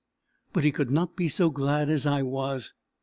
[0.51, 2.73] But he could not be so glad as I was.